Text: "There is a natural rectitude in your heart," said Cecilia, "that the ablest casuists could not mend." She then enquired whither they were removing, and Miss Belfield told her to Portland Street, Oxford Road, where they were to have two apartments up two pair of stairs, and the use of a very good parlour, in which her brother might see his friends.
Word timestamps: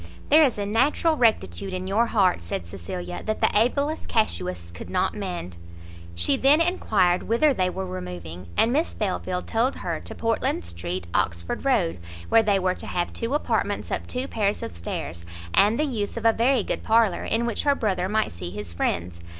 "There 0.29 0.41
is 0.43 0.57
a 0.57 0.65
natural 0.65 1.15
rectitude 1.15 1.75
in 1.75 1.85
your 1.85 2.07
heart," 2.07 2.41
said 2.41 2.65
Cecilia, 2.65 3.21
"that 3.23 3.39
the 3.39 3.51
ablest 3.53 4.07
casuists 4.07 4.71
could 4.71 4.89
not 4.89 5.13
mend." 5.13 5.57
She 6.15 6.37
then 6.37 6.59
enquired 6.59 7.21
whither 7.21 7.53
they 7.53 7.69
were 7.69 7.85
removing, 7.85 8.47
and 8.57 8.73
Miss 8.73 8.95
Belfield 8.95 9.45
told 9.45 9.75
her 9.75 9.99
to 9.99 10.15
Portland 10.15 10.65
Street, 10.65 11.05
Oxford 11.13 11.63
Road, 11.65 11.99
where 12.29 12.41
they 12.41 12.57
were 12.57 12.73
to 12.73 12.87
have 12.87 13.13
two 13.13 13.35
apartments 13.35 13.91
up 13.91 14.07
two 14.07 14.27
pair 14.27 14.49
of 14.49 14.75
stairs, 14.75 15.23
and 15.53 15.77
the 15.77 15.85
use 15.85 16.17
of 16.17 16.25
a 16.25 16.33
very 16.33 16.63
good 16.63 16.81
parlour, 16.81 17.23
in 17.23 17.45
which 17.45 17.61
her 17.61 17.75
brother 17.75 18.09
might 18.09 18.31
see 18.31 18.49
his 18.49 18.73
friends. 18.73 19.21